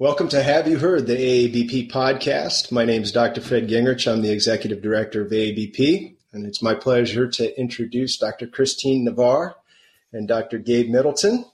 [0.00, 2.72] Welcome to Have You Heard, the AABP podcast.
[2.72, 3.42] My name is Dr.
[3.42, 4.10] Fred Gingrich.
[4.10, 8.46] I'm the executive director of AABP, and it's my pleasure to introduce Dr.
[8.46, 9.56] Christine Navarre
[10.14, 10.56] and Dr.
[10.56, 11.44] Gabe Middleton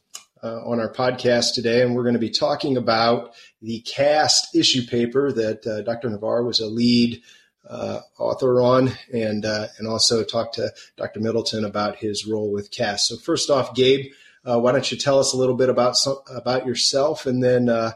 [0.44, 1.82] uh, on our podcast today.
[1.82, 6.08] And we're going to be talking about the CAST issue paper that uh, Dr.
[6.08, 7.20] Navarre was a lead
[7.68, 11.18] uh, author on, and uh, and also talk to Dr.
[11.18, 13.08] Middleton about his role with CAST.
[13.08, 14.12] So first off, Gabe,
[14.44, 17.68] uh, why don't you tell us a little bit about some, about yourself, and then
[17.68, 17.90] uh,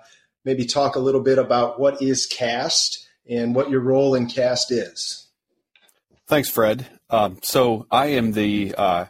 [0.45, 4.73] maybe talk a little bit about what is CAST and what your role in CAST
[4.73, 5.29] is.
[6.27, 6.87] Thanks, Fred.
[7.09, 9.07] Um, so I am the uh,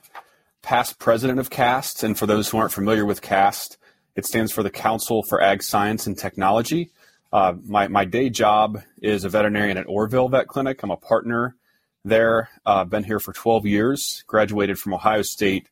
[0.63, 3.77] past president of CAST, and for those who aren't familiar with CAST,
[4.17, 6.91] it stands for the Council for Ag Science and Technology.
[7.33, 10.83] Uh, my, my day job is a veterinarian at Orrville Vet Clinic.
[10.83, 11.57] I'm a partner
[12.05, 12.49] there.
[12.67, 14.25] Uh, been here for 12 years.
[14.27, 15.69] Graduated from Ohio State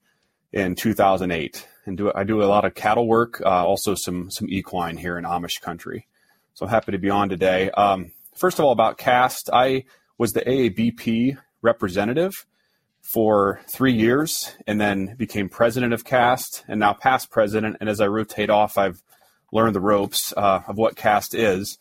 [0.53, 4.49] in 2008 and do I do a lot of cattle work, uh, also some some
[4.49, 6.07] equine here in Amish country.
[6.55, 7.71] So I'm happy to be on today.
[7.71, 9.85] Um, first of all, about CAST, I
[10.19, 12.47] was the AABP representative
[13.01, 17.79] for three years, and then became president of CAST, and now past president.
[17.81, 19.03] And as I rotate off, I've
[19.51, 21.79] learned the ropes uh, of what CAST is.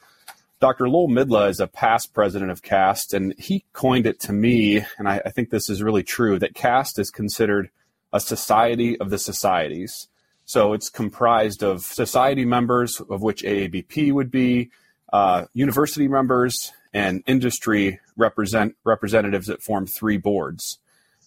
[0.60, 0.90] Dr.
[0.90, 5.08] Lowell Midla is a past president of CAST, and he coined it to me, and
[5.08, 7.70] I, I think this is really true, that CAST is considered
[8.18, 10.08] a society of the societies.
[10.46, 14.72] So it's comprised of society members, of which AABP would be,
[15.14, 20.80] uh, university members, and industry represent representatives that form three boards.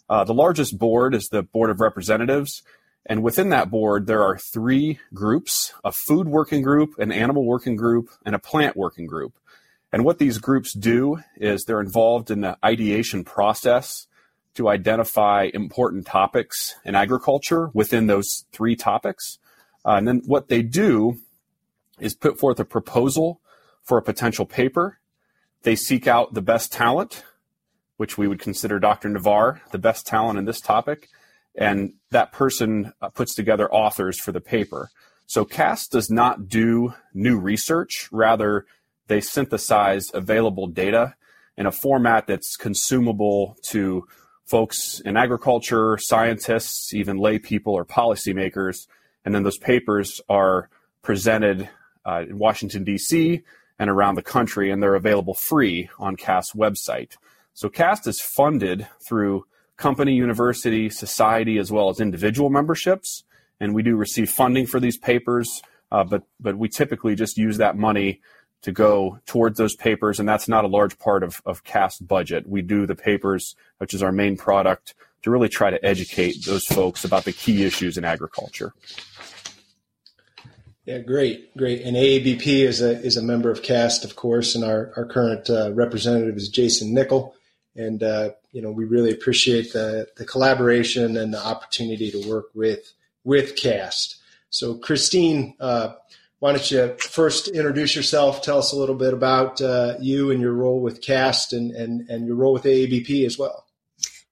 [0.09, 2.63] Uh, the largest board is the Board of Representatives,
[3.07, 7.77] and within that board there are three groups: a food working group, an animal working
[7.77, 9.35] group, and a plant working group.
[9.93, 14.09] And what these groups do is they're involved in the ideation process
[14.55, 19.39] to identify important topics in agriculture within those three topics.
[19.85, 21.17] Uh, and then what they do
[21.99, 23.41] is put forth a proposal
[23.83, 24.99] for a potential paper.
[25.63, 27.25] They seek out the best talent,
[27.97, 29.09] which we would consider Dr.
[29.09, 31.09] Navarre the best talent in this topic.
[31.55, 34.91] And that person uh, puts together authors for the paper.
[35.27, 38.09] So CAST does not do new research.
[38.11, 38.67] Rather,
[39.07, 41.15] they synthesize available data
[41.57, 44.07] in a format that's consumable to
[44.51, 48.89] folks in agriculture, scientists, even lay people or policymakers.
[49.25, 50.69] And then those papers are
[51.03, 51.71] presented
[52.05, 53.43] uh, in Washington, D.C.
[53.79, 57.17] and around the country, and they're available free on CAST's website.
[57.55, 59.45] So CAST is funded through
[59.77, 63.23] company, university, society, as well as individual memberships.
[63.61, 65.63] And we do receive funding for these papers,
[65.93, 68.21] uh, but, but we typically just use that money
[68.63, 72.49] to go towards those papers, and that's not a large part of, of CAST budget.
[72.49, 76.65] We do the papers, which is our main product, to really try to educate those
[76.65, 78.73] folks about the key issues in agriculture.
[80.87, 81.83] Yeah, great, great.
[81.83, 85.49] And AABP is a is a member of CAST, of course, and our our current
[85.49, 87.35] uh, representative is Jason Nickell.
[87.77, 92.47] And uh, you know, we really appreciate the the collaboration and the opportunity to work
[92.55, 92.93] with
[93.25, 94.17] with CAST.
[94.49, 95.95] So, Christine, uh,
[96.41, 98.43] why don't you first introduce yourself?
[98.43, 102.09] Tell us a little bit about uh, you and your role with CAST and, and,
[102.09, 103.67] and your role with AABP as well.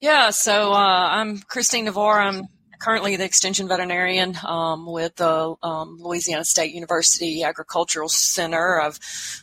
[0.01, 2.21] Yeah, so uh, I'm Christine Navarre.
[2.21, 2.49] I'm
[2.81, 8.81] currently the extension veterinarian um, with the um, Louisiana State University Agricultural Center.
[8.81, 8.99] I've,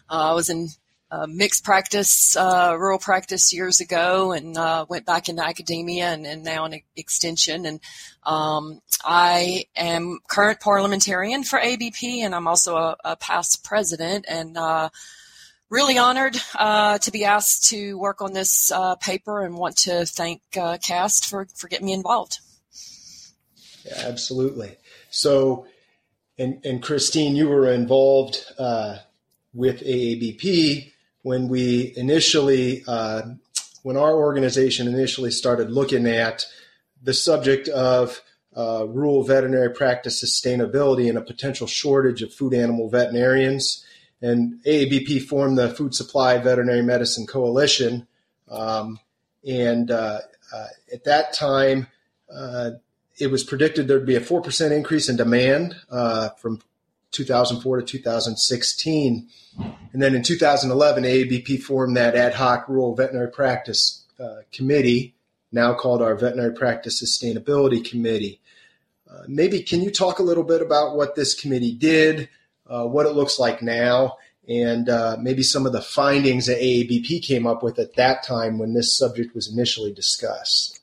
[0.10, 0.70] uh, I was in
[1.16, 6.26] uh, mixed practice, uh, rural practice years ago, and uh, went back into academia and,
[6.26, 7.66] and now in extension.
[7.66, 7.80] And
[8.24, 14.26] um, I am current parliamentarian for ABP, and I'm also a, a past president.
[14.28, 14.90] And uh,
[15.70, 18.72] really honored uh, to be asked to work on this
[19.02, 22.40] paper, and want to thank CAST for for getting me involved.
[23.86, 24.78] Yeah, absolutely.
[25.12, 25.68] So,
[26.38, 28.44] and and Christine, you were involved
[29.54, 30.92] with AABP
[31.26, 33.24] when we initially, uh,
[33.82, 36.46] when our organization initially started looking at
[37.02, 38.22] the subject of
[38.56, 43.84] uh, rural veterinary practice sustainability and a potential shortage of food animal veterinarians.
[44.22, 48.06] And AABP formed the Food Supply Veterinary Medicine Coalition.
[48.48, 49.00] Um,
[49.48, 50.20] and uh,
[50.54, 51.88] uh, at that time,
[52.32, 52.72] uh,
[53.18, 56.62] it was predicted there'd be a 4% increase in demand uh, from
[57.16, 59.28] 2004 to 2016.
[59.94, 65.16] And then in 2011, AABP formed that ad hoc rural veterinary practice uh, committee,
[65.52, 68.42] now called our Veterinary Practice Sustainability Committee.
[69.10, 72.28] Uh, maybe can you talk a little bit about what this committee did,
[72.68, 74.18] uh, what it looks like now,
[74.48, 78.58] and uh, maybe some of the findings that AABP came up with at that time
[78.58, 80.82] when this subject was initially discussed?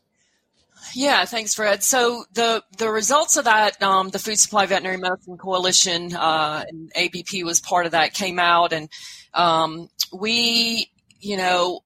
[0.94, 1.82] Yeah, thanks, Fred.
[1.82, 6.92] So the the results of that, um, the Food Supply Veterinary Medicine Coalition, uh, and
[6.94, 8.88] ABP was part of that, came out, and
[9.32, 10.90] um, we,
[11.20, 11.80] you know,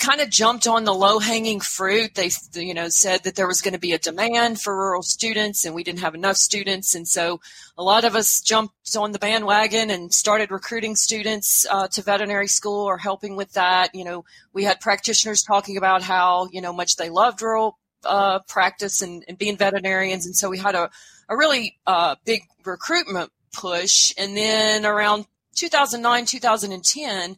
[0.00, 2.14] kind of jumped on the low hanging fruit.
[2.14, 5.64] They, you know, said that there was going to be a demand for rural students
[5.64, 6.94] and we didn't have enough students.
[6.94, 7.40] And so
[7.76, 12.48] a lot of us jumped on the bandwagon and started recruiting students uh, to veterinary
[12.48, 13.94] school or helping with that.
[13.94, 18.40] You know, we had practitioners talking about how, you know, much they loved rural uh,
[18.40, 20.26] practice and, and, being veterinarians.
[20.26, 20.90] And so we had a,
[21.28, 24.12] a really uh, big recruitment push.
[24.16, 25.26] And then around
[25.56, 27.36] 2009, 2010,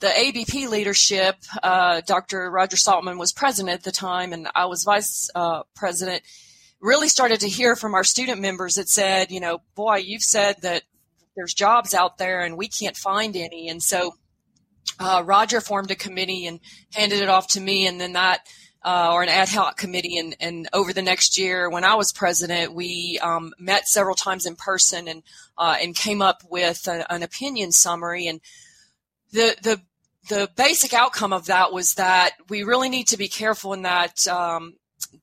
[0.00, 2.50] the ABP leadership, uh, Dr.
[2.50, 6.22] Roger Saltman was president at the time, and I was vice uh, president.
[6.80, 10.56] Really started to hear from our student members that said, you know, boy, you've said
[10.62, 10.82] that
[11.34, 13.68] there's jobs out there and we can't find any.
[13.68, 14.14] And so
[15.00, 16.60] uh, Roger formed a committee and
[16.94, 18.46] handed it off to me, and then that.
[18.88, 20.16] Uh, or an ad hoc committee.
[20.16, 24.46] And, and, over the next year, when I was president, we um, met several times
[24.46, 25.24] in person and
[25.58, 28.28] uh, and came up with a, an opinion summary.
[28.28, 28.40] And
[29.32, 29.80] the the
[30.28, 34.24] the basic outcome of that was that we really need to be careful in that
[34.28, 34.74] um,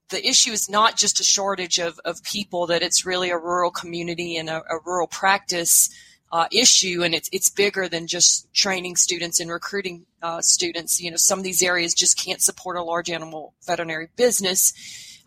[0.10, 3.71] the issue is not just a shortage of, of people, that it's really a rural
[3.71, 5.89] community and a, a rural practice
[6.34, 11.00] uh, issue, and it's it's bigger than just training students and recruiting uh, students.
[11.00, 14.74] You know, some of these areas just can't support a large animal veterinary business,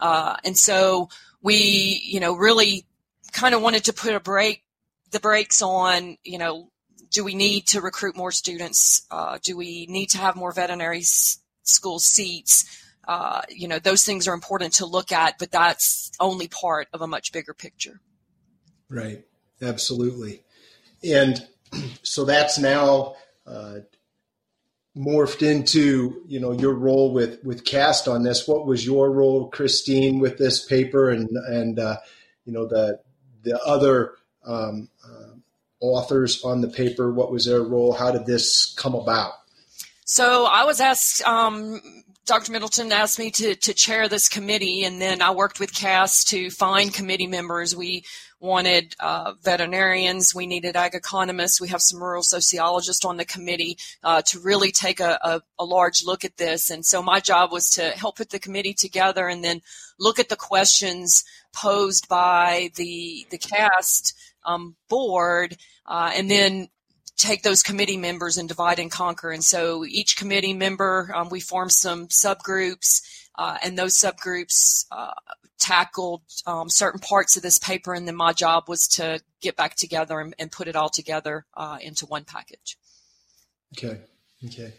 [0.00, 1.08] uh, and so
[1.40, 2.86] we, you know, really
[3.32, 4.64] kind of wanted to put a break
[5.12, 6.70] the brakes on, you know,
[7.10, 9.06] do we need to recruit more students?
[9.10, 12.82] Uh, do we need to have more veterinary s- school seats?
[13.06, 17.00] Uh, you know, those things are important to look at, but that's only part of
[17.00, 18.00] a much bigger picture.
[18.88, 19.24] Right.
[19.62, 20.42] Absolutely.
[21.04, 21.46] And
[22.02, 23.16] so that's now
[23.46, 23.80] uh,
[24.96, 29.50] morphed into you know your role with with cast on this what was your role
[29.50, 31.98] christine with this paper and and uh,
[32.46, 32.98] you know the
[33.42, 34.14] the other
[34.46, 35.36] um, uh,
[35.80, 37.12] authors on the paper?
[37.12, 37.92] What was their role?
[37.92, 39.32] How did this come about?
[40.04, 41.80] So I was asked, um,
[42.26, 42.52] Dr.
[42.52, 46.50] Middleton asked me to, to chair this committee, and then I worked with CAS to
[46.50, 47.74] find committee members.
[47.74, 48.04] We
[48.40, 53.78] wanted uh, veterinarians, we needed ag economists, we have some rural sociologists on the committee
[54.04, 56.70] uh, to really take a, a, a, large look at this.
[56.70, 59.62] And so my job was to help put the committee together and then
[59.98, 61.24] look at the questions
[61.54, 65.56] posed by the the cast um, board,
[65.86, 66.68] uh, and then
[67.16, 69.30] take those committee members and divide and conquer.
[69.30, 73.00] And so each committee member, um, we formed some subgroups,
[73.36, 75.12] uh, and those subgroups uh,
[75.58, 77.94] tackled um, certain parts of this paper.
[77.94, 81.46] And then my job was to get back together and, and put it all together
[81.54, 82.76] uh, into one package.
[83.76, 84.00] Okay.
[84.44, 84.72] Okay.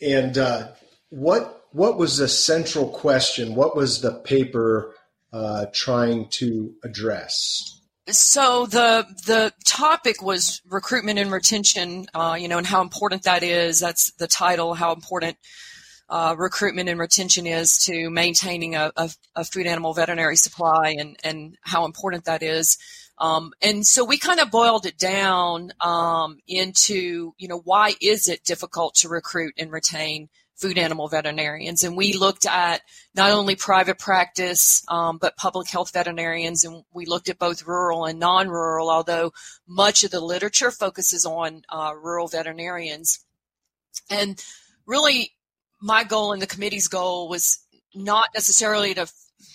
[0.00, 0.68] And uh,
[1.10, 3.54] what what was the central question?
[3.54, 4.94] What was the paper
[5.32, 7.74] uh, trying to address?
[8.10, 13.42] so the the topic was recruitment and retention, uh, you know, and how important that
[13.42, 13.80] is.
[13.80, 14.74] That's the title.
[14.74, 15.36] How important
[16.08, 21.16] uh, recruitment and retention is to maintaining a, a, a, food animal veterinary supply, and
[21.24, 22.78] and how important that is.
[23.18, 28.28] Um, and so we kind of boiled it down um, into, you know, why is
[28.28, 31.82] it difficult to recruit and retain food animal veterinarians.
[31.82, 32.82] And we looked at
[33.14, 36.64] not only private practice, um, but public health veterinarians.
[36.64, 39.32] And we looked at both rural and non rural, although
[39.66, 43.24] much of the literature focuses on uh, rural veterinarians.
[44.08, 44.42] And
[44.86, 45.33] really,
[45.84, 47.58] my goal and the committee's goal was
[47.94, 49.06] not necessarily to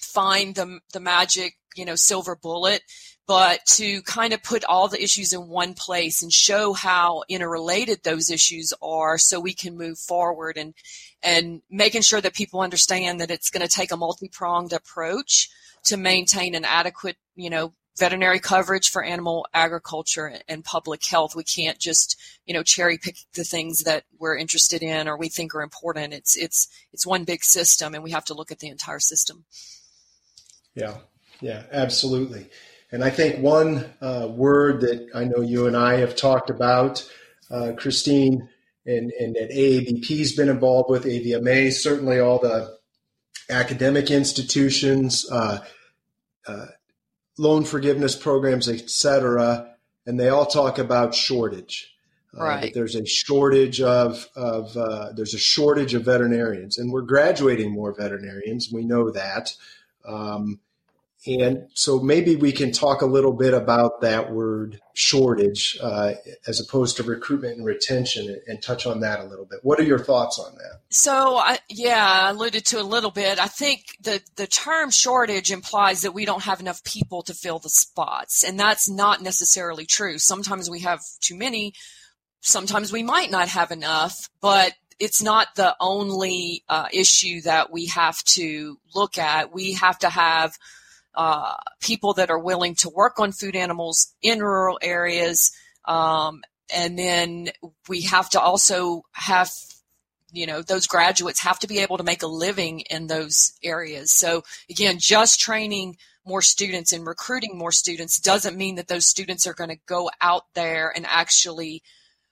[0.02, 2.82] find the, the magic, you know, silver bullet
[3.30, 8.02] but to kind of put all the issues in one place and show how interrelated
[8.02, 10.74] those issues are so we can move forward and
[11.22, 15.48] and making sure that people understand that it's going to take a multi-pronged approach
[15.84, 21.36] to maintain an adequate you know veterinary coverage for animal agriculture and public health.
[21.36, 25.30] We can't just you know cherry pick the things that we're interested in or we
[25.30, 26.14] think are important.
[26.14, 29.44] It's it's it's one big system and we have to look at the entire system.
[30.74, 30.96] Yeah.
[31.42, 32.48] Yeah absolutely.
[32.92, 37.08] And I think one uh, word that I know you and I have talked about,
[37.52, 38.50] uh, Christine,
[38.86, 42.76] and, and that AABP's been involved with, AVMA, certainly all the
[43.48, 45.60] academic institutions, uh,
[46.48, 46.66] uh
[47.40, 49.74] loan forgiveness programs, et cetera,
[50.06, 51.96] and they all talk about shortage.
[52.38, 52.74] Uh, right.
[52.76, 57.92] there's a shortage of, of uh, there's a shortage of veterinarians, and we're graduating more
[57.94, 58.70] veterinarians.
[58.72, 59.56] We know that.
[60.06, 60.60] Um,
[61.28, 66.14] and so maybe we can talk a little bit about that word shortage uh,
[66.48, 69.60] as opposed to recruitment and retention and touch on that a little bit.
[69.62, 70.80] What are your thoughts on that?
[70.90, 73.38] So, I, yeah, I alluded to a little bit.
[73.38, 77.60] I think the, the term shortage implies that we don't have enough people to fill
[77.60, 80.20] the spots, and that's not necessarily true.
[80.20, 81.74] Sometimes we have too many,
[82.40, 87.88] sometimes we might not have enough, but it's not the only uh, issue that we
[87.88, 89.54] have to look at.
[89.54, 90.58] We have to have
[91.16, 95.52] uh, people that are willing to work on food animals in rural areas.
[95.86, 96.42] Um,
[96.74, 97.50] and then
[97.88, 99.50] we have to also have,
[100.32, 104.14] you know, those graduates have to be able to make a living in those areas.
[104.14, 109.48] So again, just training more students and recruiting more students doesn't mean that those students
[109.48, 111.82] are going to go out there and actually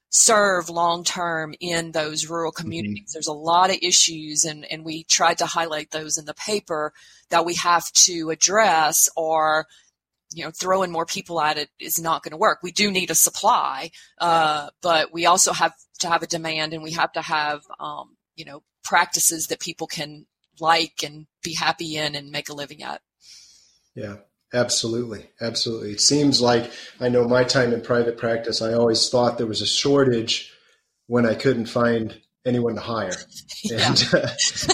[0.10, 2.62] serve long term in those rural mm-hmm.
[2.62, 3.10] communities.
[3.10, 3.14] Mm-hmm.
[3.14, 6.94] There's a lot of issues, and, and we tried to highlight those in the paper
[7.30, 9.66] that we have to address, or
[10.34, 12.60] you know, throwing more people at it is not going to work.
[12.62, 16.84] We do need a supply, uh, but we also have to have a demand, and
[16.84, 20.26] we have to have um, you know practices that people can
[20.60, 23.02] like and be happy in and make a living at.
[23.96, 24.18] Yeah.
[24.54, 25.30] Absolutely.
[25.42, 25.92] Absolutely.
[25.92, 29.62] It seems like I know my time in private practice, I always thought there was
[29.62, 30.54] a shortage
[31.08, 33.12] when I couldn't find anyone to hire.
[33.64, 33.88] Yeah.
[33.90, 34.28] And, uh,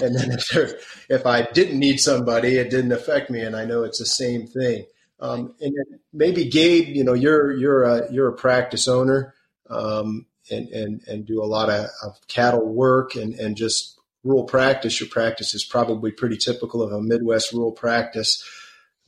[0.03, 0.77] and then if, there,
[1.10, 3.39] if I didn't need somebody, it didn't affect me.
[3.39, 4.86] And I know it's the same thing.
[5.22, 5.74] Um, and
[6.12, 9.34] maybe Gabe, you know, you're, you're a, you're a practice owner,
[9.70, 14.44] um, and, and, and do a lot of, of cattle work and, and just rural
[14.44, 15.00] practice.
[15.00, 18.44] Your practice is probably pretty typical of a Midwest rural practice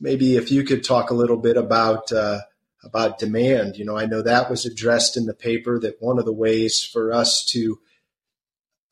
[0.00, 2.40] maybe if you could talk a little bit about uh,
[2.84, 3.76] about demand.
[3.76, 6.82] You know, I know that was addressed in the paper that one of the ways
[6.84, 7.78] for us to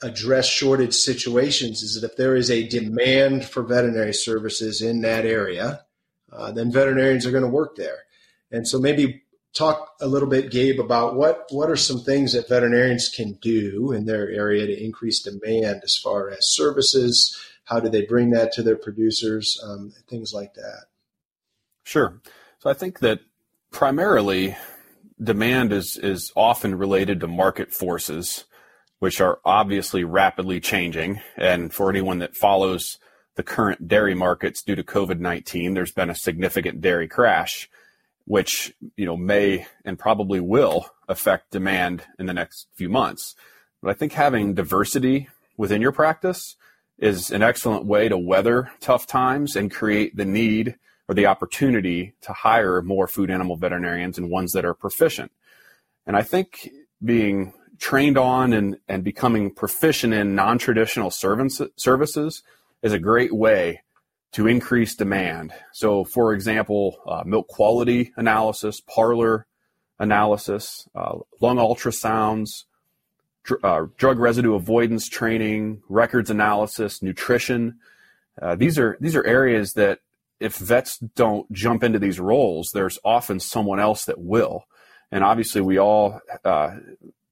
[0.02, 5.24] address shortage situations is that if there is a demand for veterinary services in that
[5.24, 5.84] area,
[6.32, 8.04] uh, then veterinarians are going to work there.
[8.50, 9.22] And so maybe
[9.54, 13.92] talk a little bit, Gabe, about what what are some things that veterinarians can do
[13.92, 17.38] in their area to increase demand as far as services.
[17.64, 19.58] How do they bring that to their producers?
[19.64, 20.86] Um, things like that.
[21.84, 22.20] Sure.
[22.58, 23.20] So I think that
[23.70, 24.56] primarily
[25.22, 28.44] demand is, is often related to market forces,
[28.98, 31.20] which are obviously rapidly changing.
[31.36, 32.98] And for anyone that follows
[33.36, 37.68] the current dairy markets due to COVID 19, there's been a significant dairy crash,
[38.24, 43.34] which you know may and probably will affect demand in the next few months.
[43.82, 46.56] But I think having diversity within your practice
[46.98, 50.76] is an excellent way to weather tough times and create the need
[51.08, 55.30] or the opportunity to hire more food animal veterinarians and ones that are proficient.
[56.06, 56.70] And I think
[57.04, 62.42] being trained on and, and becoming proficient in non traditional services
[62.82, 63.82] is a great way
[64.32, 65.52] to increase demand.
[65.72, 69.46] So, for example, uh, milk quality analysis, parlor
[69.98, 72.64] analysis, uh, lung ultrasounds,
[73.44, 77.78] dr- uh, drug residue avoidance training, records analysis, nutrition.
[78.40, 80.00] Uh, these are these are areas that
[80.40, 84.64] if vets don't jump into these roles, there's often someone else that will.
[85.10, 86.76] And obviously, we all uh,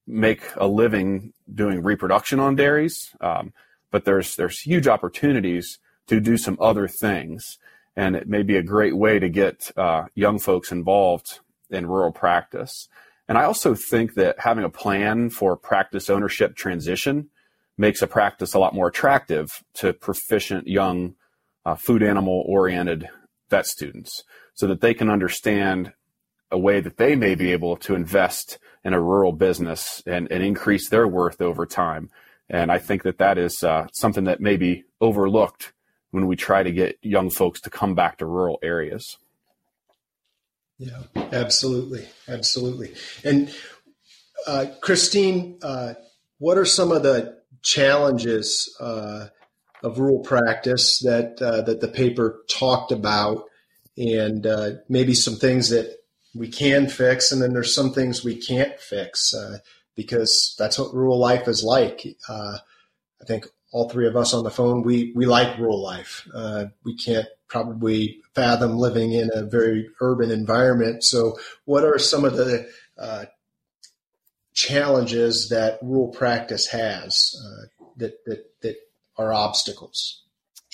[0.07, 3.53] make a living doing reproduction on dairies, um,
[3.91, 7.57] but there's there's huge opportunities to do some other things,
[7.95, 12.11] and it may be a great way to get uh, young folks involved in rural
[12.11, 12.87] practice.
[13.27, 17.29] And I also think that having a plan for practice ownership transition
[17.77, 21.15] makes a practice a lot more attractive to proficient young
[21.65, 23.09] uh, food animal oriented
[23.49, 25.93] vet students so that they can understand
[26.51, 30.43] a way that they may be able to invest in a rural business and, and
[30.43, 32.09] increase their worth over time.
[32.49, 35.73] And I think that that is uh, something that may be overlooked
[36.11, 39.17] when we try to get young folks to come back to rural areas.
[40.77, 42.07] Yeah, absolutely.
[42.27, 42.93] Absolutely.
[43.23, 43.53] And
[44.45, 45.93] uh, Christine, uh,
[46.37, 49.27] what are some of the challenges uh,
[49.83, 53.43] of rural practice that uh, that the paper talked about,
[53.97, 55.97] and uh, maybe some things that
[56.33, 59.59] we can fix, and then there's some things we can't fix uh,
[59.95, 62.07] because that's what rural life is like.
[62.27, 62.57] Uh,
[63.21, 66.27] I think all three of us on the phone we we like rural life.
[66.33, 71.03] Uh, we can't probably fathom living in a very urban environment.
[71.03, 73.25] So, what are some of the uh,
[74.53, 77.35] challenges that rural practice has
[77.97, 78.77] that that that
[79.17, 80.23] are obstacles?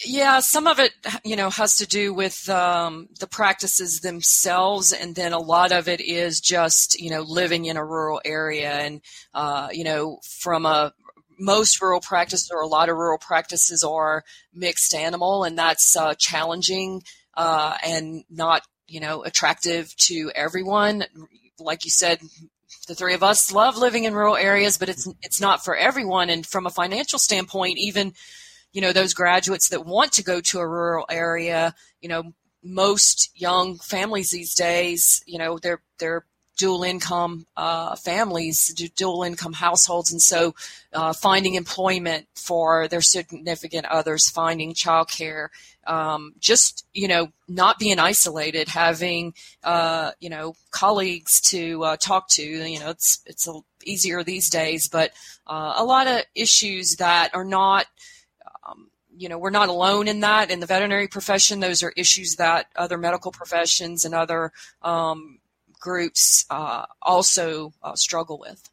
[0.05, 0.93] Yeah, some of it,
[1.25, 5.89] you know, has to do with um, the practices themselves, and then a lot of
[5.89, 9.01] it is just, you know, living in a rural area, and
[9.33, 10.93] uh, you know, from a
[11.37, 16.13] most rural practices or a lot of rural practices are mixed animal, and that's uh,
[16.17, 17.01] challenging
[17.35, 21.03] uh, and not you know attractive to everyone.
[21.59, 22.19] Like you said,
[22.89, 26.29] the three of us love living in rural areas, but it's it's not for everyone.
[26.29, 28.13] And from a financial standpoint, even
[28.73, 33.29] you know those graduates that want to go to a rural area, you know, most
[33.35, 36.25] young families these days, you know, they're they're
[36.59, 40.53] dual income uh, families, dual income households, and so
[40.91, 45.47] uh, finding employment for their significant others, finding childcare,
[45.87, 52.27] um, just you know not being isolated, having uh, you know colleagues to uh, talk
[52.27, 52.43] to.
[52.43, 53.53] You know, it's it's a,
[53.85, 55.11] easier these days, but
[55.47, 57.87] uh, a lot of issues that are not.
[58.67, 61.61] Um, you know, we're not alone in that in the veterinary profession.
[61.61, 64.51] Those are issues that other medical professions and other
[64.81, 65.39] um,
[65.79, 68.69] groups uh, also uh, struggle with.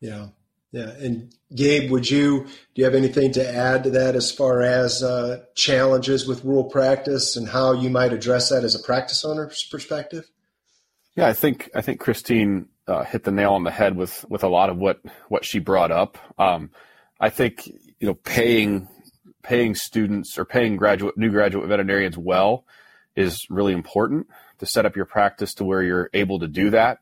[0.00, 0.28] Yeah,
[0.72, 0.90] yeah.
[0.90, 5.02] And Gabe, would you do you have anything to add to that as far as
[5.02, 9.64] uh, challenges with rural practice and how you might address that as a practice owner's
[9.64, 10.24] perspective?
[11.16, 14.44] Yeah, I think I think Christine uh, hit the nail on the head with with
[14.44, 16.18] a lot of what what she brought up.
[16.38, 16.70] Um,
[17.18, 18.88] I think you know paying
[19.42, 22.64] paying students or paying graduate new graduate veterinarians well
[23.16, 26.98] is really important to set up your practice to where you're able to do that.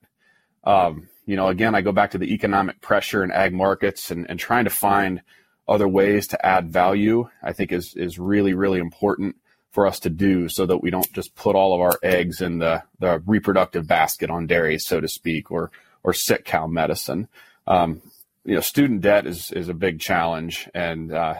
[0.65, 4.29] Um, you know, again, I go back to the economic pressure in ag markets and,
[4.29, 5.23] and trying to find
[5.69, 9.37] other ways to add value, I think is, is really, really important
[9.71, 12.59] for us to do so that we don't just put all of our eggs in
[12.59, 15.71] the, the reproductive basket on dairy, so to speak, or,
[16.03, 17.29] or sick cow medicine.
[17.67, 18.01] Um,
[18.45, 21.35] you know, student debt is, is a big challenge and, uh,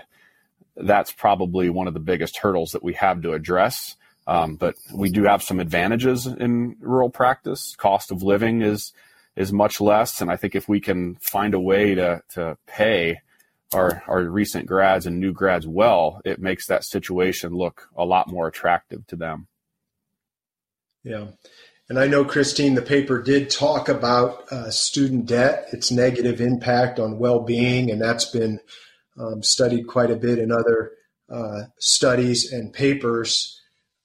[0.77, 3.97] that's probably one of the biggest hurdles that we have to address.
[4.27, 7.75] Um, but we do have some advantages in rural practice.
[7.77, 8.93] Cost of living is
[9.37, 13.21] is much less, and I think if we can find a way to to pay
[13.73, 18.29] our our recent grads and new grads well, it makes that situation look a lot
[18.29, 19.47] more attractive to them.
[21.05, 21.27] Yeah.
[21.89, 26.99] And I know, Christine, the paper did talk about uh, student debt, its negative impact
[26.99, 28.59] on well being, and that's been
[29.19, 30.93] um, studied quite a bit in other
[31.31, 33.56] uh, studies and papers.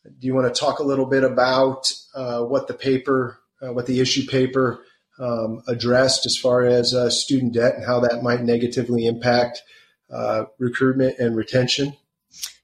[0.04, 3.86] Do you want to talk a little bit about uh, what the paper, uh, what
[3.86, 4.84] the issue paper
[5.20, 9.62] um, addressed as far as uh, student debt and how that might negatively impact
[10.12, 11.96] uh, recruitment and retention?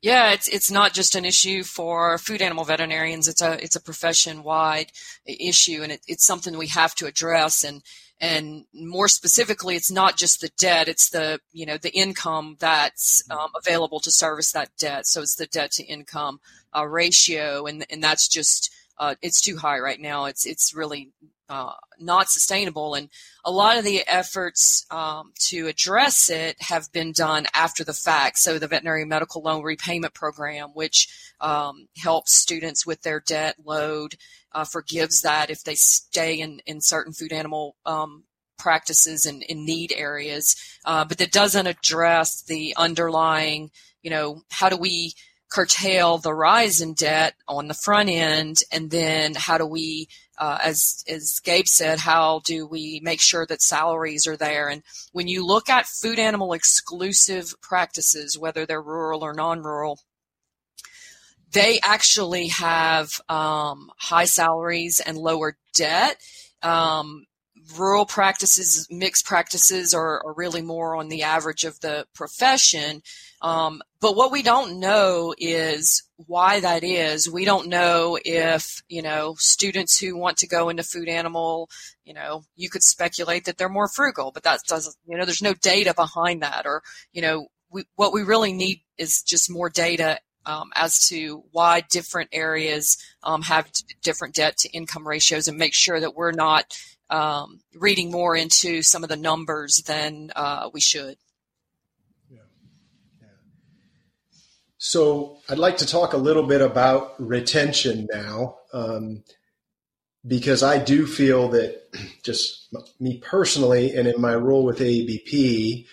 [0.02, 3.28] Yeah, it's it's not just an issue for food animal veterinarians.
[3.28, 4.92] It's a it's a profession wide
[5.26, 7.64] issue, and it, it's something we have to address.
[7.64, 7.82] And
[8.20, 13.24] and more specifically, it's not just the debt; it's the you know the income that's
[13.30, 15.06] um, available to service that debt.
[15.06, 16.40] So it's the debt to income
[16.76, 20.26] uh, ratio, and and that's just uh, it's too high right now.
[20.26, 21.12] It's it's really
[21.50, 23.10] uh, not sustainable, and
[23.46, 28.38] a lot of the efforts um, to address it have been done after the fact.
[28.38, 31.08] So the veterinary medical loan repayment program, which
[31.40, 34.16] um, helps students with their debt load,
[34.52, 38.24] uh, forgives that if they stay in in certain food animal um,
[38.58, 40.56] practices and in need areas,
[40.86, 45.14] uh, but that doesn't address the underlying, you know, how do we
[45.50, 50.60] curtail the rise in debt on the front end, and then how do we, uh,
[50.64, 54.70] as as Gabe said, how do we make sure that salaries are there?
[54.70, 60.00] And when you look at food animal exclusive practices, whether they're rural or non-rural,
[61.52, 66.18] they actually have um, high salaries and lower debt.
[66.62, 67.26] Um,
[67.78, 73.02] rural practices, mixed practices are, are, really more on the average of the profession.
[73.42, 77.30] Um, but what we don't know is why that is.
[77.30, 81.70] We don't know if, you know, students who want to go into food animal,
[82.04, 85.42] you know, you could speculate that they're more frugal, but that doesn't, you know, there's
[85.42, 86.66] no data behind that.
[86.66, 91.44] Or, you know, we, what we really need is just more data um, as to
[91.52, 93.70] why different areas um, have
[94.02, 96.78] different debt to income ratios and make sure that we're not
[97.10, 101.18] um, reading more into some of the numbers than uh, we should.
[102.32, 102.40] Yeah.
[103.22, 103.28] Yeah.
[104.78, 109.24] So I'd like to talk a little bit about retention now, um,
[110.26, 111.82] because I do feel that
[112.24, 115.86] just me personally, and in my role with AABP,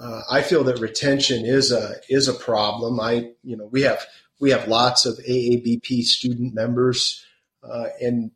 [0.00, 2.98] uh, I feel that retention is a is a problem.
[3.00, 4.06] I you know we have
[4.40, 7.24] we have lots of AABP student members,
[7.62, 8.30] uh, and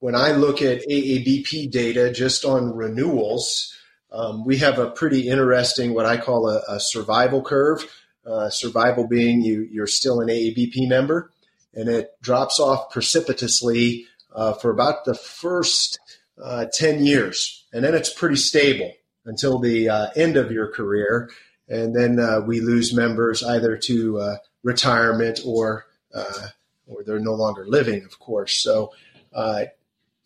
[0.00, 3.74] when I look at AABP data just on renewals,
[4.12, 7.84] um, we have a pretty interesting what I call a, a survival curve.
[8.26, 11.30] Uh, survival being you you're still an AABP member,
[11.72, 15.98] and it drops off precipitously uh, for about the first
[16.42, 18.92] uh, ten years, and then it's pretty stable
[19.24, 21.30] until the uh, end of your career,
[21.68, 25.86] and then uh, we lose members either to uh, retirement or
[26.86, 28.54] or they're no longer living, of course.
[28.54, 28.92] So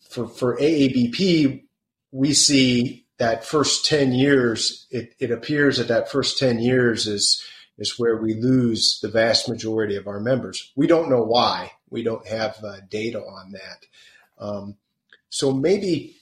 [0.09, 1.63] for for AABP,
[2.11, 4.87] we see that first ten years.
[4.91, 7.43] It, it appears that that first ten years is
[7.77, 10.71] is where we lose the vast majority of our members.
[10.75, 11.71] We don't know why.
[11.89, 13.85] We don't have uh, data on that.
[14.37, 14.75] Um,
[15.29, 16.15] so maybe,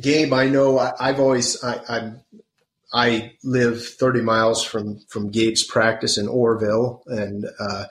[0.00, 2.20] Gabe, I know I, have always I, I'm
[2.92, 7.84] I live 30 miles from from Gabe's practice in Orrville, and uh,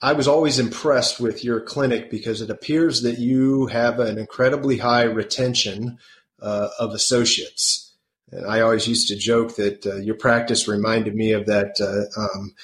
[0.00, 4.78] I was always impressed with your clinic because it appears that you have an incredibly
[4.78, 5.98] high retention
[6.40, 7.87] uh, of associates.
[8.30, 12.20] And I always used to joke that uh, your practice reminded me of that uh,
[12.20, 12.54] um,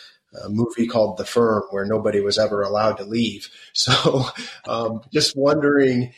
[0.48, 3.48] movie called The Firm, where nobody was ever allowed to leave.
[3.76, 4.26] So,
[4.66, 6.12] um, just wondering,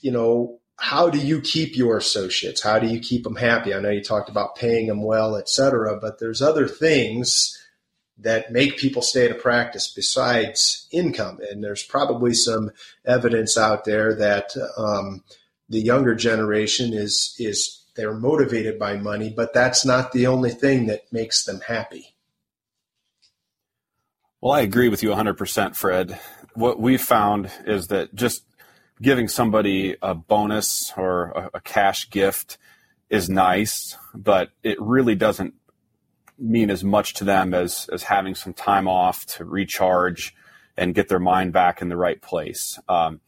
[0.00, 2.62] you know, how do you keep your associates?
[2.62, 3.74] How do you keep them happy?
[3.74, 7.60] I know you talked about paying them well, et cetera, but there's other things
[8.18, 11.40] that make people stay at a practice besides income.
[11.50, 12.70] And there's probably some
[13.04, 15.22] evidence out there that um,
[15.68, 20.86] the younger generation is is they're motivated by money, but that's not the only thing
[20.86, 22.14] that makes them happy.
[24.40, 26.18] Well, I agree with you 100%, Fred.
[26.54, 28.44] What we've found is that just
[29.00, 32.58] giving somebody a bonus or a, a cash gift
[33.08, 35.54] is nice, but it really doesn't
[36.38, 40.34] mean as much to them as as having some time off to recharge
[40.76, 42.78] and get their mind back in the right place.
[42.88, 43.20] Um,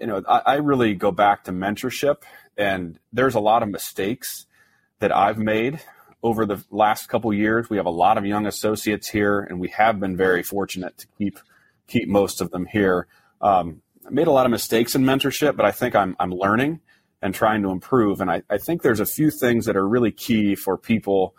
[0.00, 2.22] you know, I, I, really go back to mentorship,
[2.56, 4.46] and there's a lot of mistakes
[4.98, 5.80] that I've made
[6.22, 7.68] over the last couple years.
[7.68, 11.06] We have a lot of young associates here, and we have been very fortunate to
[11.18, 11.38] keep
[11.86, 13.06] keep most of them here.
[13.40, 16.80] Um, I made a lot of mistakes in mentorship, but I think I'm I'm learning
[17.22, 18.20] and trying to improve.
[18.20, 21.34] And I, I think there's a few things that are really key for people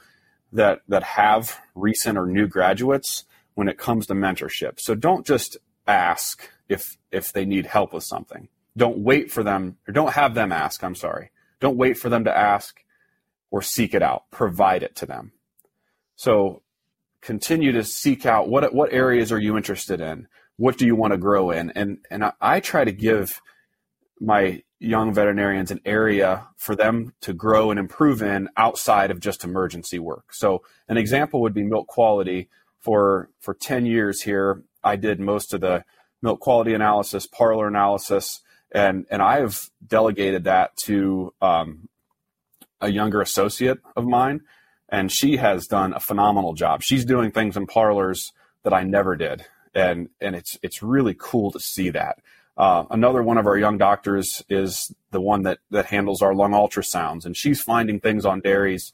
[0.53, 3.25] that that have recent or new graduates
[3.55, 4.79] when it comes to mentorship.
[4.79, 8.49] So don't just ask if if they need help with something.
[8.77, 11.31] Don't wait for them or don't have them ask, I'm sorry.
[11.59, 12.79] Don't wait for them to ask
[13.51, 14.29] or seek it out.
[14.31, 15.31] Provide it to them.
[16.15, 16.61] So
[17.21, 20.27] continue to seek out what what areas are you interested in?
[20.57, 21.71] What do you want to grow in?
[21.71, 23.41] And and I, I try to give
[24.19, 29.43] my young veterinarians an area for them to grow and improve in outside of just
[29.43, 30.33] emergency work.
[30.33, 32.49] So an example would be milk quality.
[32.79, 35.83] For for 10 years here, I did most of the
[36.21, 41.89] milk quality analysis, parlor analysis, and and I have delegated that to um,
[42.81, 44.41] a younger associate of mine,
[44.89, 46.83] and she has done a phenomenal job.
[46.83, 51.51] She's doing things in parlors that I never did, and and it's it's really cool
[51.51, 52.19] to see that.
[52.57, 56.51] Uh, another one of our young doctors is the one that that handles our lung
[56.51, 58.93] ultrasounds, and she's finding things on dairies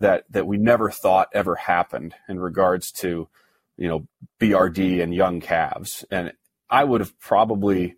[0.00, 3.28] that that we never thought ever happened in regards to
[3.76, 4.06] you know
[4.40, 6.04] BRD and young calves.
[6.10, 6.32] And
[6.68, 7.96] I would have probably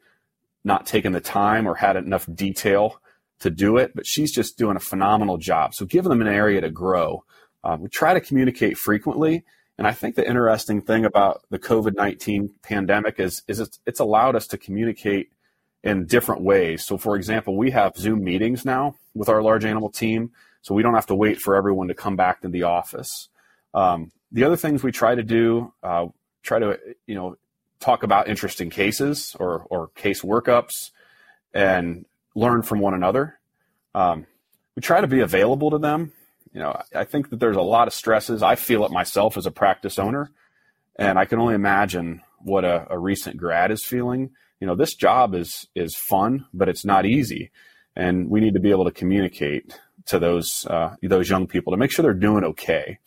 [0.65, 3.01] not taken the time or had enough detail
[3.41, 5.75] to do it, but she's just doing a phenomenal job.
[5.75, 7.25] So give them an area to grow.
[7.63, 9.45] Uh, we try to communicate frequently
[9.77, 14.01] and I think the interesting thing about the COVID 19 pandemic is, is it's, it's
[14.01, 15.31] allowed us to communicate
[15.83, 16.85] in different ways.
[16.85, 20.31] So, for example, we have Zoom meetings now with our large animal team,
[20.63, 23.29] so we don't have to wait for everyone to come back to the office.
[23.75, 26.07] Um, the other things we try to do, uh,
[26.43, 27.37] try to you know
[27.85, 30.91] talk about interesting cases or or case workups,
[31.53, 33.39] and learn from one another.
[33.95, 34.27] Um,
[34.75, 36.13] we try to be available to them
[36.55, 38.43] you know, I think that there's a lot of stresses.
[38.43, 40.31] I feel it myself as a practice owner,
[40.97, 44.31] and I can only imagine what a, a recent grad is feeling.
[44.61, 47.51] You know, this job is is fun, but it's not easy,
[47.97, 51.77] and we need to be able to communicate to those uh, those young people to
[51.77, 52.99] make sure they're doing okay.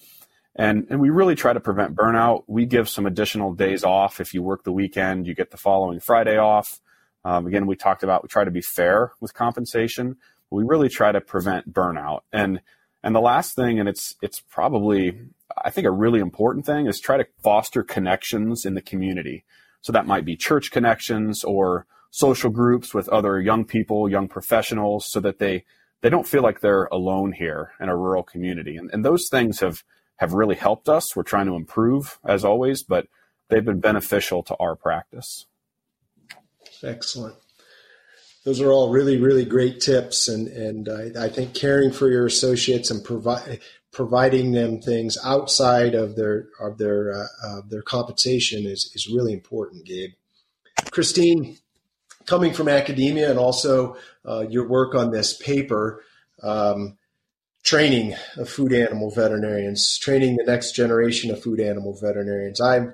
[0.58, 2.44] And and we really try to prevent burnout.
[2.48, 4.20] We give some additional days off.
[4.20, 6.82] If you work the weekend, you get the following Friday off.
[7.24, 10.18] Um, again, we talked about we try to be fair with compensation.
[10.50, 12.22] We really try to prevent burnout.
[12.34, 12.62] And
[13.04, 15.20] and the last thing, and it's it's probably
[15.64, 19.46] I think a really important thing is try to foster connections in the community.
[19.82, 25.06] So that might be church connections or social groups with other young people, young professionals,
[25.08, 25.66] so that they
[26.02, 28.76] they don't feel like they're alone here in a rural community.
[28.76, 29.84] And, and those things have
[30.18, 31.16] have really helped us.
[31.16, 33.08] We're trying to improve as always, but
[33.50, 35.46] they've been beneficial to our practice.
[36.84, 37.36] Excellent
[38.48, 40.30] those are all really, really great tips.
[40.30, 43.60] And, and I, I think caring for your associates and provide,
[43.92, 49.84] providing them things outside of their, of their, uh, their compensation is, is really important,
[49.84, 50.12] Gabe.
[50.92, 51.58] Christine,
[52.26, 56.06] coming from academia and also uh, your work on this paper,
[56.42, 56.98] um,
[57.68, 62.62] training of food animal veterinarians, training the next generation of food animal veterinarians.
[62.62, 62.94] I've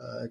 [0.00, 0.28] uh,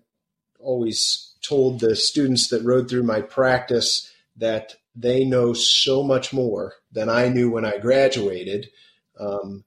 [0.59, 6.73] always told the students that rode through my practice that they know so much more
[6.91, 8.71] than I knew when I graduated.
[9.19, 9.65] Um,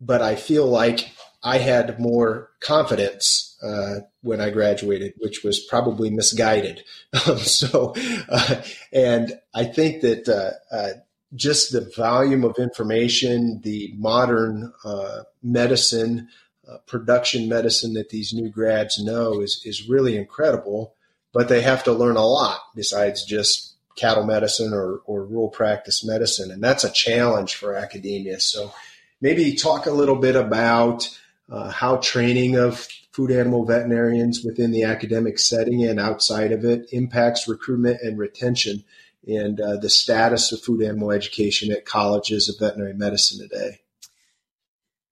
[0.00, 6.10] but I feel like I had more confidence uh, when I graduated, which was probably
[6.10, 6.82] misguided.
[7.38, 7.94] So,
[8.28, 10.90] uh, and I think that uh, uh,
[11.34, 16.28] just the volume of information, the modern uh, medicine,
[16.68, 20.94] uh, production medicine that these new grads know is is really incredible.
[21.32, 26.04] But they have to learn a lot besides just cattle medicine or, or rural practice
[26.04, 28.40] medicine, and that's a challenge for academia.
[28.40, 28.72] So,
[29.20, 31.08] maybe talk a little bit about
[31.50, 36.86] uh, how training of food animal veterinarians within the academic setting and outside of it
[36.92, 38.84] impacts recruitment and retention
[39.28, 43.80] and uh, the status of food animal education at colleges of veterinary medicine today.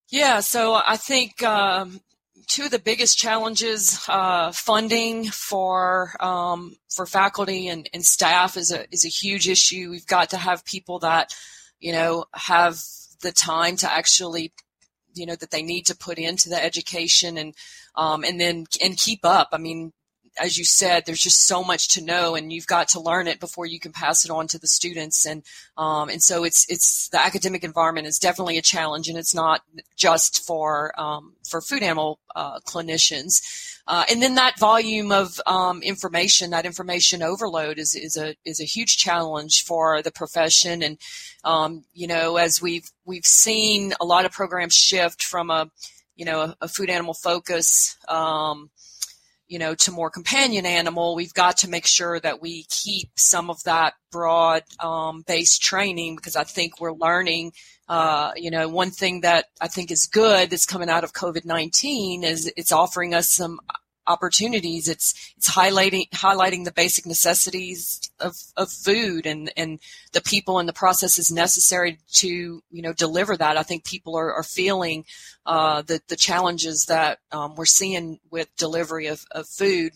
[0.09, 2.01] Yeah, so I think um,
[2.47, 8.73] two of the biggest challenges uh, funding for um, for faculty and, and staff is
[8.73, 9.91] a is a huge issue.
[9.91, 11.35] We've got to have people that
[11.79, 12.81] you know have
[13.23, 14.53] the time to actually
[15.15, 17.55] you know that they need to put into the education and
[17.97, 19.49] um, and then and keep up.
[19.53, 19.93] I mean,
[20.39, 23.41] as you said, there's just so much to know, and you've got to learn it
[23.41, 25.27] before you can pass it on to the students.
[25.27, 25.43] And
[25.77, 29.63] um, and so it's it's the academic environment is definitely a challenge, and it's not
[29.97, 33.75] just for um, for food animal uh, clinicians.
[33.89, 38.61] Uh, and then that volume of um, information, that information overload, is is a is
[38.61, 40.83] a huge challenge for the profession.
[40.83, 40.99] And
[41.45, 45.71] um, you know, as we've we've seen a lot of programs shift from a
[46.17, 48.71] you know a, a food animal focus um,
[49.49, 53.51] you know, to more companion animal, we've got to make sure that we keep some
[53.51, 57.53] of that broad um, based training because I think we're learning.
[57.89, 61.45] Uh, you know, one thing that I think is good that's coming out of COVID
[61.45, 63.61] nineteen is it's offering us some
[64.07, 64.89] opportunities.
[64.89, 69.79] It's it's highlighting highlighting the basic necessities of, of food and, and
[70.13, 72.29] the people and the processes necessary to
[72.71, 73.57] you know deliver that.
[73.57, 75.05] I think people are, are feeling
[75.45, 79.93] uh, the the challenges that um, we're seeing with delivery of, of food.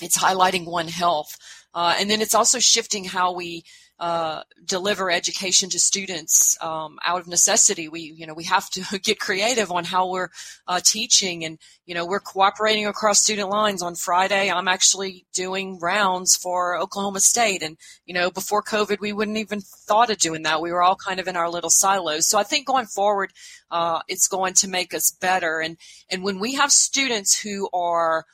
[0.00, 1.36] It's highlighting One Health,
[1.74, 3.64] uh, and then it's also shifting how we
[4.02, 7.86] uh, deliver education to students um, out of necessity.
[7.88, 10.30] We, you know, we have to get creative on how we're
[10.66, 13.80] uh, teaching, and you know, we're cooperating across student lines.
[13.80, 19.12] On Friday, I'm actually doing rounds for Oklahoma State, and you know, before COVID, we
[19.12, 20.60] wouldn't even thought of doing that.
[20.60, 22.26] We were all kind of in our little silos.
[22.26, 23.30] So I think going forward,
[23.70, 25.60] uh, it's going to make us better.
[25.60, 25.76] And
[26.10, 28.24] and when we have students who are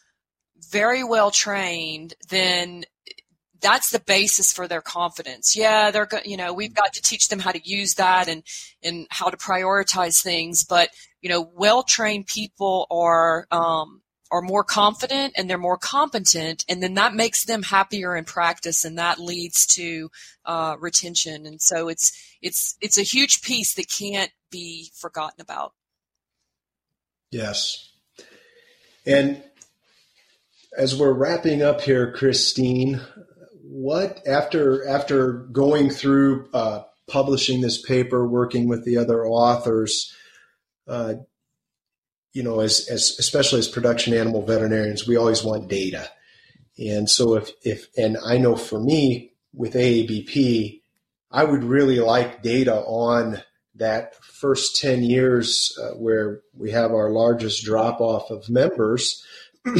[0.70, 2.84] very well trained, then
[3.60, 5.56] that's the basis for their confidence.
[5.56, 8.42] Yeah, they're you know we've got to teach them how to use that and
[8.82, 10.64] and how to prioritize things.
[10.64, 10.90] But
[11.20, 16.82] you know, well trained people are um, are more confident and they're more competent, and
[16.82, 20.10] then that makes them happier in practice, and that leads to
[20.44, 21.46] uh, retention.
[21.46, 25.72] And so it's it's it's a huge piece that can't be forgotten about.
[27.30, 27.92] Yes,
[29.04, 29.42] and
[30.76, 33.00] as we're wrapping up here, Christine,
[33.70, 40.14] what after after going through uh, publishing this paper, working with the other authors,
[40.86, 41.14] uh,
[42.32, 46.08] you know, as, as especially as production animal veterinarians, we always want data,
[46.78, 50.80] and so if if and I know for me with AABP,
[51.30, 53.42] I would really like data on
[53.74, 59.24] that first 10 years uh, where we have our largest drop off of members.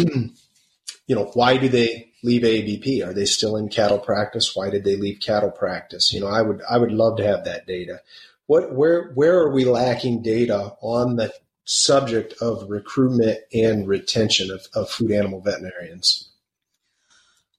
[1.07, 3.03] You know why do they leave ABP?
[3.03, 4.55] Are they still in cattle practice?
[4.55, 6.13] Why did they leave cattle practice?
[6.13, 8.01] You know, I would I would love to have that data.
[8.47, 11.33] What where where are we lacking data on the
[11.65, 16.29] subject of recruitment and retention of, of food animal veterinarians?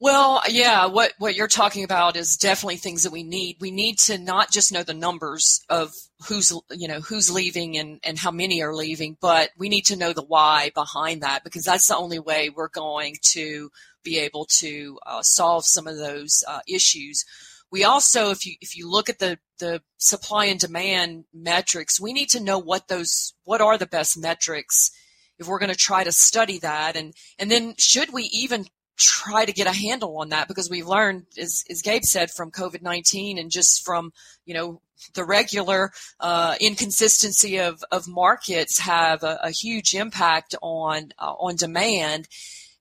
[0.01, 3.57] Well, yeah, what, what you're talking about is definitely things that we need.
[3.59, 5.93] We need to not just know the numbers of
[6.25, 9.97] who's, you know, who's leaving and, and how many are leaving, but we need to
[9.97, 13.71] know the why behind that because that's the only way we're going to
[14.03, 17.25] be able to uh, solve some of those uh, issues.
[17.71, 22.13] We also, if you if you look at the the supply and demand metrics, we
[22.13, 24.91] need to know what those what are the best metrics
[25.37, 28.65] if we're going to try to study that, and and then should we even
[28.97, 30.49] try to get a handle on that?
[30.49, 34.11] Because we've learned, as, as Gabe said, from COVID nineteen and just from
[34.45, 34.81] you know
[35.13, 41.55] the regular uh, inconsistency of, of markets have a, a huge impact on uh, on
[41.55, 42.27] demand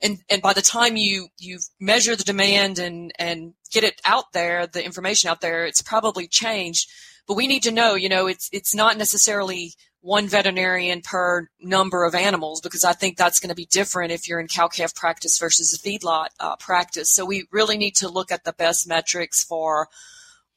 [0.00, 4.32] and and by the time you you measure the demand and and get it out
[4.32, 6.90] there, the information out there, it's probably changed.
[7.26, 12.04] But we need to know, you know, it's it's not necessarily one veterinarian per number
[12.04, 14.94] of animals because I think that's going to be different if you're in cow calf
[14.94, 17.10] practice versus a feedlot uh, practice.
[17.10, 19.88] So we really need to look at the best metrics for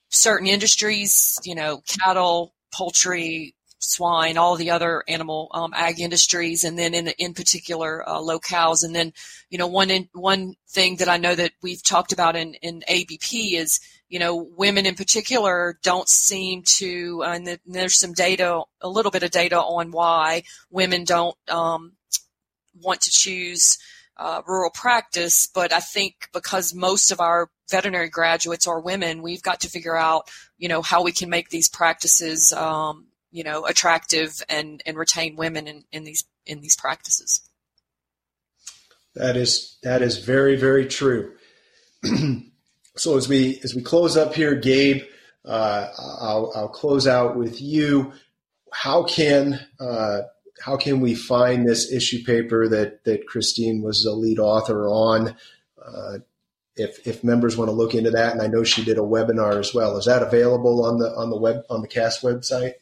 [0.09, 6.77] certain industries, you know, cattle, poultry, swine, all the other animal um, ag industries, and
[6.77, 8.83] then in in particular uh, locales.
[8.83, 9.11] And then,
[9.49, 12.83] you know, one in, one thing that I know that we've talked about in in
[12.87, 18.61] ABP is, you know, women in particular don't seem to, uh, and there's some data,
[18.81, 21.93] a little bit of data on why women don't um,
[22.79, 23.77] want to choose.
[24.17, 29.41] Uh, rural practice, but I think because most of our veterinary graduates are women, we've
[29.41, 33.65] got to figure out, you know, how we can make these practices um, you know
[33.65, 37.41] attractive and and retain women in, in these in these practices.
[39.15, 41.33] That is that is very very true.
[42.97, 45.03] So as we as we close up here gabe
[45.45, 45.87] uh,
[46.19, 48.13] I'll, I'll close out with you.
[48.71, 50.21] How can uh,
[50.63, 55.35] how can we find this issue paper that that christine was the lead author on?
[55.83, 56.19] Uh,
[56.75, 59.59] if if members want to look into that and i know she did a webinar
[59.59, 59.97] as well.
[59.97, 62.75] Is that available on the on the web on the cast website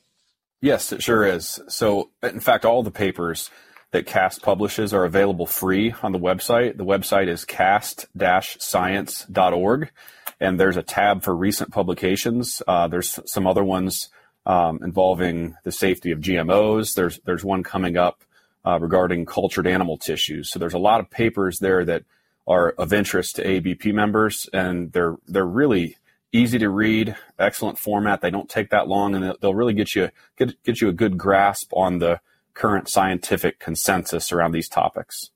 [0.62, 1.62] Yes, it sure is.
[1.70, 3.50] So, in fact, all the papers
[3.92, 6.76] that CAST publishes are available free on the website.
[6.78, 9.92] The website is cast-science.org,
[10.40, 12.62] and there's a tab for recent publications.
[12.68, 14.10] Uh, there's some other ones
[14.46, 16.94] um, involving the safety of GMOs.
[16.94, 18.22] There's there's one coming up
[18.66, 20.52] uh, regarding cultured animal tissues.
[20.52, 22.04] So there's a lot of papers there that
[22.48, 25.98] are of interest to ABP members, and they're they're really
[26.32, 28.22] easy to read, excellent format.
[28.22, 31.18] They don't take that long, and they'll really get you get get you a good
[31.18, 32.22] grasp on the
[32.54, 35.32] current scientific consensus around these topics.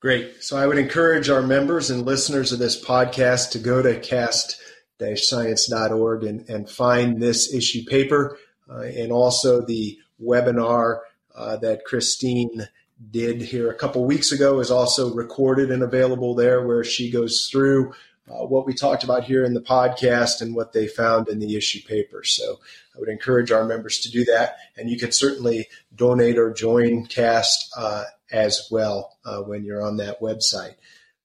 [0.00, 0.42] Great.
[0.42, 6.24] So I would encourage our members and listeners of this podcast to go to cast-science.org
[6.24, 8.36] and, and find this issue paper
[8.70, 10.98] uh, and also the webinar
[11.34, 12.68] uh, that Christine
[13.10, 17.48] did here a couple weeks ago is also recorded and available there, where she goes
[17.50, 17.92] through
[18.30, 21.56] uh, what we talked about here in the podcast and what they found in the
[21.56, 22.24] issue paper.
[22.24, 22.58] So
[22.94, 27.06] I would encourage our members to do that, and you can certainly donate or join
[27.06, 30.74] CAST uh, as well uh, when you're on that website.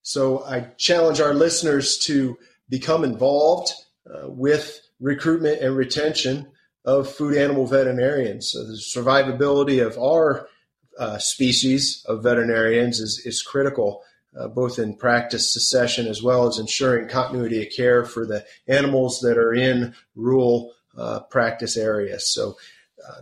[0.02, 2.38] So I challenge our listeners to
[2.70, 3.72] become involved
[4.06, 6.48] uh, with recruitment and retention
[6.86, 8.52] of food animal veterinarians.
[8.52, 10.48] So the survivability of our
[11.00, 14.04] uh, species of veterinarians is, is critical,
[14.40, 19.22] uh, both in practice succession as well as ensuring continuity of care for the animals
[19.22, 22.32] that are in rural uh, practice areas.
[22.32, 22.58] So,
[23.08, 23.22] uh,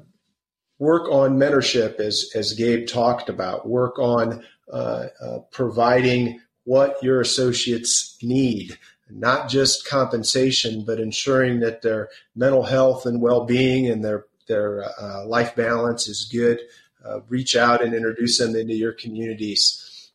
[0.80, 7.22] work on mentorship, as, as Gabe talked about, work on uh, uh, providing what your
[7.22, 8.78] associates need
[9.10, 15.26] not just compensation, but ensuring that their mental health and well-being and their their uh,
[15.26, 16.60] life balance is good
[17.06, 20.12] uh, reach out and introduce them into your communities.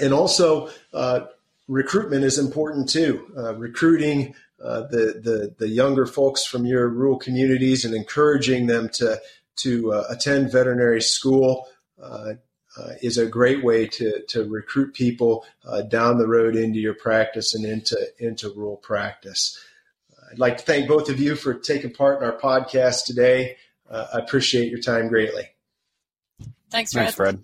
[0.00, 1.26] And also, uh,
[1.68, 3.32] recruitment is important too.
[3.36, 8.88] Uh, recruiting uh, the, the, the younger folks from your rural communities and encouraging them
[8.94, 9.20] to
[9.54, 11.68] to uh, attend veterinary school.
[12.02, 12.34] Uh,
[13.02, 15.44] is a great way to, to recruit people
[15.90, 19.62] down the road into your practice and into into rural practice.
[20.30, 23.58] I'd like to thank both of you for taking part in our podcast today.
[23.90, 25.50] I appreciate your time greatly.
[26.72, 27.02] Thanks, Fred.
[27.04, 27.40] Thanks, Fred.